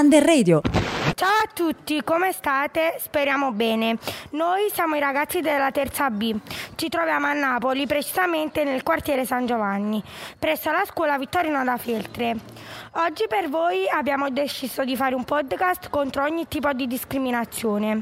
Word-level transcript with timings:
Under 0.00 0.24
Radio. 0.24 0.62
Ciao 1.14 1.42
a 1.44 1.50
tutti, 1.52 2.02
come 2.02 2.32
state? 2.32 2.96
Speriamo 2.98 3.52
bene. 3.52 3.98
Noi 4.30 4.70
siamo 4.72 4.96
i 4.96 4.98
ragazzi 4.98 5.42
della 5.42 5.70
terza 5.72 6.08
B. 6.08 6.34
Ci 6.74 6.88
troviamo 6.88 7.26
a 7.26 7.34
Napoli, 7.34 7.86
precisamente 7.86 8.64
nel 8.64 8.82
quartiere 8.82 9.26
San 9.26 9.44
Giovanni, 9.44 10.02
presso 10.38 10.70
la 10.70 10.86
scuola 10.86 11.18
Vittorino 11.18 11.62
da 11.64 11.76
Feltre. 11.76 12.34
Oggi 12.92 13.26
per 13.28 13.50
voi 13.50 13.86
abbiamo 13.92 14.30
deciso 14.30 14.84
di 14.84 14.96
fare 14.96 15.14
un 15.14 15.24
podcast 15.24 15.90
contro 15.90 16.22
ogni 16.22 16.48
tipo 16.48 16.72
di 16.72 16.86
discriminazione. 16.86 18.00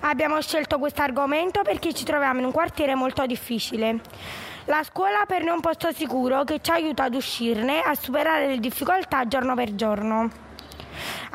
Abbiamo 0.00 0.40
scelto 0.40 0.78
questo 0.78 1.02
argomento 1.02 1.60
perché 1.60 1.92
ci 1.92 2.04
troviamo 2.04 2.38
in 2.38 2.46
un 2.46 2.52
quartiere 2.52 2.94
molto 2.94 3.26
difficile. 3.26 4.00
La 4.64 4.82
scuola 4.82 5.24
per 5.26 5.40
noi 5.40 5.50
è 5.50 5.54
un 5.56 5.60
posto 5.60 5.92
sicuro 5.92 6.44
che 6.44 6.60
ci 6.62 6.70
aiuta 6.70 7.04
ad 7.04 7.14
uscirne, 7.14 7.82
a 7.82 7.94
superare 7.94 8.46
le 8.46 8.60
difficoltà 8.60 9.28
giorno 9.28 9.54
per 9.54 9.74
giorno. 9.74 10.44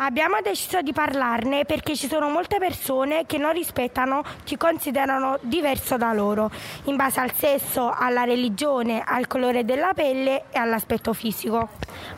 Abbiamo 0.02 0.38
deciso 0.42 0.82
di 0.82 0.94
parlarne 0.94 1.66
perché 1.66 1.94
ci 1.94 2.08
sono 2.08 2.30
molte 2.30 2.58
persone 2.58 3.26
che 3.26 3.38
non 3.38 3.52
rispettano 3.52 4.24
chi 4.46 4.56
considerano 4.56 5.38
diverso 5.42 5.98
da 5.98 6.14
loro, 6.14 6.50
in 6.86 6.96
base 6.96 7.20
al 7.20 7.34
sesso, 7.34 7.94
alla 7.94 8.24
religione, 8.24 9.04
al 9.06 9.28
colore 9.28 9.66
della 9.66 9.92
pelle 9.94 10.46
e 10.52 10.58
all'aspetto 10.58 11.12
fisico. 11.12 11.68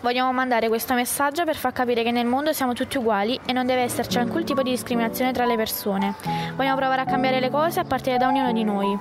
Vogliamo 0.02 0.32
mandare 0.32 0.68
questo 0.68 0.94
messaggio 0.94 1.44
per 1.44 1.56
far 1.56 1.74
capire 1.74 2.04
che 2.04 2.12
nel 2.12 2.28
mondo 2.28 2.54
siamo 2.54 2.74
tutti 2.74 2.98
uguali 2.98 3.40
e 3.48 3.52
non 3.52 3.66
deve 3.66 3.82
esserci 3.82 4.20
alcun 4.20 4.44
tipo 4.44 4.62
di 4.62 4.70
discriminazione 4.70 5.32
tra 5.34 5.46
le 5.46 5.56
persone. 5.56 6.14
Vogliamo 6.56 6.76
provare 6.76 7.02
a 7.02 7.06
cambiare 7.06 7.40
le 7.40 7.50
cose 7.50 7.80
a 7.80 7.84
partire 7.84 8.18
da 8.18 8.28
ognuno 8.28 8.54
di 8.54 8.64
noi. 8.64 8.96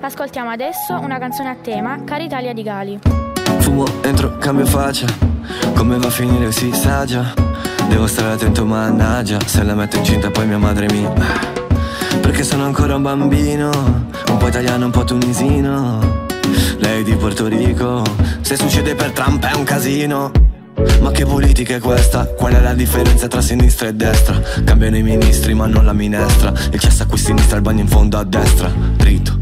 Ascoltiamo 0.00 0.50
adesso 0.50 0.98
una 0.98 1.16
canzone 1.16 1.48
a 1.48 1.54
tema, 1.54 2.04
Cara 2.04 2.22
Italia 2.22 2.52
di 2.52 2.62
Gali. 2.62 2.98
Fumo, 3.60 3.86
entro, 4.02 4.36
cambio 4.36 4.66
faccia, 4.66 5.06
come 5.74 5.96
va 5.96 6.08
a 6.08 6.10
finire 6.10 6.52
si 6.52 6.74
sa 6.74 7.06
già. 7.06 7.71
Devo 7.88 8.06
stare 8.06 8.32
attento 8.32 8.64
mannaggia. 8.64 9.38
Se 9.44 9.62
la 9.62 9.74
metto 9.74 9.96
incinta 9.96 10.30
poi 10.30 10.46
mia 10.46 10.58
madre 10.58 10.86
mi 10.90 11.08
Perché 12.20 12.44
sono 12.44 12.64
ancora 12.64 12.96
un 12.96 13.02
bambino. 13.02 13.70
Un 14.28 14.36
po' 14.38 14.48
italiano, 14.48 14.86
un 14.86 14.90
po' 14.90 15.04
tunisino. 15.04 16.26
Lei 16.78 17.02
di 17.02 17.14
Porto 17.14 17.46
Rico. 17.46 18.02
Se 18.40 18.56
succede 18.56 18.94
per 18.94 19.12
Trump 19.12 19.44
è 19.44 19.54
un 19.54 19.64
casino 19.64 20.51
ma 21.00 21.10
che 21.10 21.24
politica 21.24 21.74
è 21.74 21.78
questa? 21.78 22.26
Qual 22.26 22.52
è 22.52 22.60
la 22.60 22.74
differenza 22.74 23.28
tra 23.28 23.40
sinistra 23.40 23.88
e 23.88 23.94
destra? 23.94 24.40
Cambiano 24.64 24.96
i 24.96 25.02
ministri 25.02 25.54
ma 25.54 25.66
non 25.66 25.84
la 25.84 25.92
minestra. 25.92 26.52
Il 26.70 26.78
cesso 26.78 27.02
a 27.02 27.06
qui 27.06 27.18
sinistra, 27.18 27.56
il 27.56 27.62
bagno 27.62 27.80
in 27.80 27.88
fondo 27.88 28.18
a 28.18 28.24
destra. 28.24 28.70
Dritto. 28.96 29.36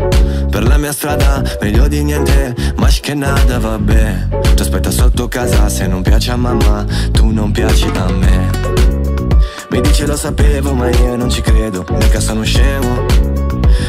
Per 0.50 0.62
la 0.66 0.76
mia 0.78 0.92
strada, 0.92 1.42
meglio 1.60 1.88
di 1.88 2.02
niente. 2.02 2.54
Ma 2.76 2.88
che 2.88 3.14
nada, 3.14 3.58
vabbè. 3.58 4.28
Ti 4.54 4.62
aspetta 4.62 4.90
sotto 4.90 5.28
casa 5.28 5.68
se 5.68 5.86
non 5.86 6.02
piace 6.02 6.30
a 6.30 6.36
mamma 6.36 6.84
Tu 7.12 7.30
non 7.30 7.50
piaci 7.50 7.90
a 7.94 8.10
me. 8.12 8.50
Mi 9.70 9.80
dice 9.80 10.06
lo 10.06 10.16
sapevo 10.16 10.74
ma 10.74 10.88
io 10.88 11.16
non 11.16 11.30
ci 11.30 11.40
credo. 11.40 11.84
Mica 11.90 12.20
sono 12.20 12.42
scemo. 12.42 13.06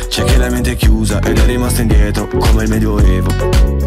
C'è 0.08 0.24
che 0.24 0.38
la 0.38 0.50
mente 0.50 0.72
è 0.72 0.76
chiusa 0.76 1.20
ed 1.22 1.38
è 1.38 1.46
rimasto 1.46 1.82
indietro 1.82 2.28
Come 2.28 2.64
il 2.64 2.70
medioevo 2.70 3.82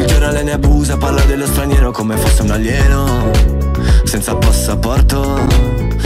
il 0.00 0.06
giornale 0.06 0.42
ne 0.42 0.52
abusa, 0.52 0.96
parla 0.96 1.22
dello 1.22 1.46
straniero 1.46 1.90
come 1.90 2.16
fosse 2.16 2.42
un 2.42 2.50
alieno 2.50 3.30
Senza 4.04 4.34
passaporto, 4.34 5.46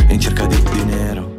in 0.08 0.20
cerca 0.20 0.46
di 0.46 0.62
dinero 0.72 1.33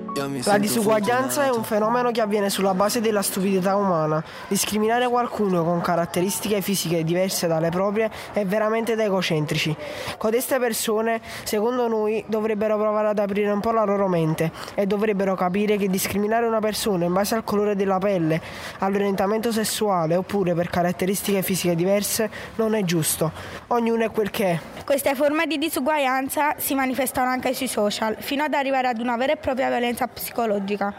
la 0.45 0.57
disuguaglianza 0.59 1.45
è 1.45 1.49
un 1.49 1.63
fenomeno 1.63 2.11
che 2.11 2.21
avviene 2.21 2.49
sulla 2.49 2.73
base 2.73 3.01
della 3.01 3.21
stupidità 3.21 3.75
umana. 3.75 4.23
Discriminare 4.47 5.07
qualcuno 5.07 5.63
con 5.63 5.81
caratteristiche 5.81 6.61
fisiche 6.61 7.03
diverse 7.03 7.47
dalle 7.47 7.69
proprie 7.69 8.11
è 8.31 8.45
veramente 8.45 8.95
da 8.95 9.03
egocentrici. 9.03 9.75
Codeste 10.17 10.59
persone, 10.59 11.19
secondo 11.43 11.88
noi, 11.88 12.23
dovrebbero 12.27 12.77
provare 12.77 13.09
ad 13.09 13.19
aprire 13.19 13.49
un 13.49 13.59
po' 13.59 13.71
la 13.71 13.83
loro 13.83 14.07
mente 14.07 14.51
e 14.75 14.85
dovrebbero 14.85 15.35
capire 15.35 15.77
che 15.77 15.88
discriminare 15.88 16.45
una 16.45 16.59
persona 16.59 17.05
in 17.05 17.13
base 17.13 17.35
al 17.35 17.43
colore 17.43 17.75
della 17.75 17.97
pelle, 17.97 18.39
all'orientamento 18.79 19.51
sessuale 19.51 20.16
oppure 20.16 20.53
per 20.53 20.69
caratteristiche 20.69 21.41
fisiche 21.41 21.75
diverse 21.75 22.29
non 22.55 22.75
è 22.75 22.84
giusto. 22.84 23.31
Ognuno 23.68 24.03
è 24.03 24.12
quel 24.12 24.30
che 24.30 24.46
è. 24.46 24.59
Queste 24.86 25.16
forme 25.16 25.48
di 25.48 25.58
disuguaglianza 25.58 26.53
si 26.58 26.76
manifestano 26.76 27.31
anche 27.31 27.56
sui 27.56 27.68
social, 27.68 28.16
fino 28.20 28.44
ad 28.44 28.53
arrivare 28.53 28.88
ad 28.88 29.00
una 29.00 29.18
vera 29.18 29.34
e 29.34 29.38
propria 29.38 29.70
violenza 29.70 30.06
psicologica. 30.06 30.94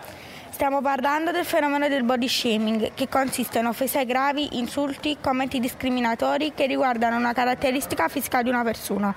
Stiamo 0.50 0.80
parlando 0.80 1.30
del 1.30 1.44
fenomeno 1.44 1.86
del 1.86 2.02
body 2.02 2.26
shaming, 2.26 2.90
che 2.94 3.08
consiste 3.08 3.60
in 3.60 3.66
offese 3.66 4.04
gravi, 4.04 4.58
insulti, 4.58 5.18
commenti 5.20 5.60
discriminatori 5.60 6.54
che 6.54 6.66
riguardano 6.66 7.16
una 7.16 7.32
caratteristica 7.32 8.08
fisica 8.08 8.42
di 8.42 8.48
una 8.48 8.64
persona. 8.64 9.14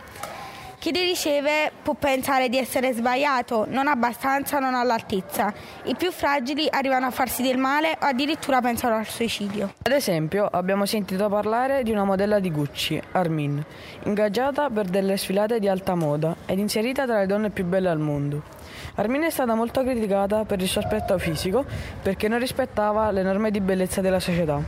Chi 0.79 0.93
li 0.93 1.03
riceve 1.03 1.73
può 1.83 1.93
pensare 1.93 2.47
di 2.47 2.57
essere 2.57 2.93
sbagliato, 2.93 3.65
non 3.67 3.87
abbastanza, 3.87 4.59
non 4.59 4.75
all'altezza. 4.75 5.53
I 5.83 5.95
più 5.95 6.09
fragili 6.09 6.69
arrivano 6.69 7.07
a 7.07 7.11
farsi 7.11 7.41
del 7.41 7.57
male 7.57 7.97
o 7.99 8.05
addirittura 8.05 8.61
pensano 8.61 8.95
al 8.95 9.05
suicidio. 9.05 9.73
Ad 9.83 9.91
esempio, 9.91 10.45
abbiamo 10.45 10.85
sentito 10.85 11.27
parlare 11.27 11.83
di 11.83 11.91
una 11.91 12.05
modella 12.05 12.39
di 12.39 12.49
Gucci, 12.49 13.01
Armin, 13.11 13.61
ingaggiata 14.05 14.69
per 14.69 14.85
delle 14.85 15.17
sfilate 15.17 15.59
di 15.59 15.67
alta 15.67 15.95
moda 15.95 16.33
ed 16.45 16.59
inserita 16.59 17.05
tra 17.05 17.19
le 17.19 17.25
donne 17.25 17.49
più 17.49 17.65
belle 17.65 17.89
al 17.89 17.99
mondo. 17.99 18.41
Armin 18.95 19.23
è 19.23 19.29
stata 19.29 19.55
molto 19.55 19.83
criticata 19.83 20.45
per 20.45 20.61
il 20.61 20.67
suo 20.69 20.79
aspetto 20.79 21.17
fisico 21.17 21.65
perché 22.01 22.29
non 22.29 22.39
rispettava 22.39 23.11
le 23.11 23.21
norme 23.21 23.51
di 23.51 23.59
bellezza 23.59 23.99
della 23.99 24.21
società. 24.21 24.61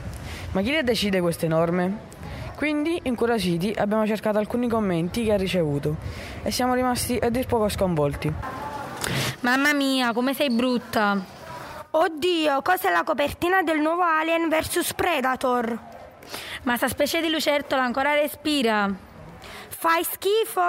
Ma 0.51 0.61
chi 0.61 0.71
le 0.71 0.83
decide 0.83 1.21
queste 1.21 1.47
norme? 1.47 2.19
Quindi, 2.61 2.99
incuriositi, 3.05 3.73
abbiamo 3.75 4.05
cercato 4.05 4.38
alcuni 4.38 4.69
commenti 4.69 5.23
che 5.23 5.33
ha 5.33 5.35
ricevuto 5.35 5.95
e 6.44 6.51
siamo 6.51 6.75
rimasti 6.75 7.17
a 7.19 7.29
dir 7.29 7.47
poco 7.47 7.67
sconvolti. 7.69 8.31
Mamma 9.39 9.73
mia, 9.73 10.13
come 10.13 10.35
sei 10.35 10.51
brutta! 10.51 11.19
Oddio, 11.89 12.61
cos'è 12.61 12.91
la 12.91 13.01
copertina 13.01 13.63
del 13.63 13.79
nuovo 13.79 14.03
Alien 14.03 14.47
vs 14.47 14.94
Predator? 14.94 15.79
Ma 16.61 16.77
sta 16.77 16.88
specie 16.88 17.19
di 17.19 17.31
lucertola 17.31 17.81
ancora 17.81 18.13
respira. 18.13 18.88
Fai 19.69 20.03
schifo! 20.03 20.61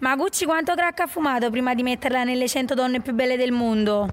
Ma 0.00 0.14
Gucci 0.14 0.44
quanto 0.44 0.74
crack 0.74 1.00
ha 1.00 1.06
fumato 1.06 1.48
prima 1.48 1.72
di 1.72 1.82
metterla 1.82 2.22
nelle 2.22 2.46
100 2.46 2.74
donne 2.74 3.00
più 3.00 3.14
belle 3.14 3.38
del 3.38 3.52
mondo? 3.52 4.08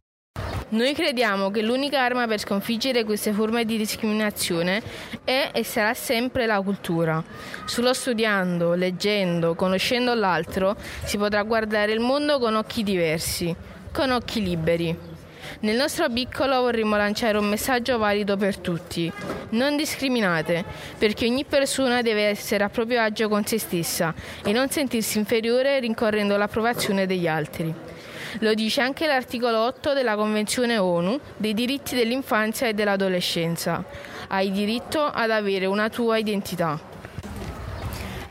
Noi 0.72 0.94
crediamo 0.94 1.50
che 1.50 1.64
l'unica 1.64 2.04
arma 2.04 2.28
per 2.28 2.40
sconfiggere 2.40 3.04
queste 3.04 3.32
forme 3.32 3.66
di 3.66 3.76
discriminazione 3.76 4.84
è 5.24 5.50
e 5.52 5.64
sarà 5.64 5.96
sempre 5.96 6.46
la 6.46 6.62
cultura. 6.62 7.24
Solo 7.66 7.92
studiando, 7.92 8.76
leggendo, 8.76 9.56
conoscendo 9.56 10.14
l'altro 10.14 10.76
si 11.06 11.18
potrà 11.18 11.42
guardare 11.42 11.92
il 11.92 12.00
mondo 12.00 12.38
con 12.38 12.56
occhi 12.56 12.84
diversi, 12.84 13.56
con 13.92 14.12
occhi 14.12 14.44
liberi. 14.44 14.96
Nel 15.62 15.76
nostro 15.76 16.08
piccolo 16.08 16.62
vorremmo 16.62 16.96
lanciare 16.98 17.40
un 17.40 17.46
messaggio 17.46 17.98
valido 17.98 18.38
per 18.38 18.60
tutti. 18.60 19.12
Non 19.50 19.76
discriminate, 19.76 20.64
perché 21.00 21.26
ogni 21.26 21.46
persona 21.46 22.04
deve 22.04 22.26
essere 22.26 22.64
a 22.64 22.70
proprio 22.70 23.02
agio 23.02 23.28
con 23.28 23.44
se 23.44 23.58
stessa 23.58 24.14
e 24.44 24.52
non 24.52 24.70
sentirsi 24.70 25.18
inferiore 25.18 25.80
rincorrendo 25.80 26.38
l'approvazione 26.38 27.08
degli 27.08 27.28
altri. 27.28 27.74
Lo 28.40 28.54
dice 28.54 28.82
anche 28.82 29.08
l'articolo 29.08 29.66
8 29.66 29.94
della 29.94 30.16
Convenzione 30.16 30.78
ONU 30.78 31.20
dei 31.38 31.54
diritti 31.54 31.96
dell'infanzia 31.96 32.68
e 32.68 32.74
dell'adolescenza. 32.74 33.84
Hai 34.28 34.52
diritto 34.52 35.04
ad 35.04 35.32
avere 35.32 35.66
una 35.66 35.90
tua 35.90 36.18
identità. 36.18 36.80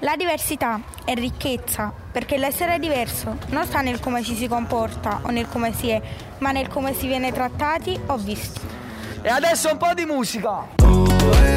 La 0.00 0.14
diversità 0.14 0.80
è 1.04 1.14
ricchezza, 1.14 1.92
perché 2.12 2.38
l'essere 2.38 2.78
diverso 2.78 3.36
non 3.48 3.64
sta 3.64 3.80
nel 3.80 3.98
come 3.98 4.22
ci 4.22 4.36
si 4.36 4.46
comporta 4.46 5.20
o 5.24 5.30
nel 5.30 5.48
come 5.48 5.72
si 5.72 5.88
è, 5.88 6.00
ma 6.38 6.52
nel 6.52 6.68
come 6.68 6.94
si 6.94 7.08
viene 7.08 7.32
trattati 7.32 7.98
o 8.06 8.16
visti. 8.16 8.60
E 9.22 9.28
adesso 9.28 9.70
un 9.72 9.76
po' 9.76 9.92
di 9.94 10.04
musica! 10.04 11.47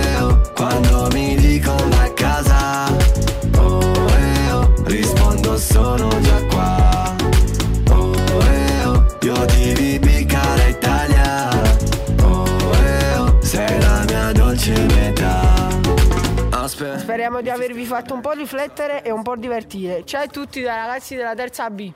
Speriamo 17.12 17.42
di 17.42 17.50
avervi 17.50 17.84
fatto 17.84 18.14
un 18.14 18.22
po' 18.22 18.32
riflettere 18.32 19.04
e 19.04 19.12
un 19.12 19.22
po' 19.22 19.36
divertire. 19.36 20.06
Ciao 20.06 20.24
a 20.24 20.28
tutti 20.28 20.62
dai 20.62 20.78
ragazzi 20.78 21.18
della 21.18 21.36
terza 21.36 21.70
B. 21.70 21.92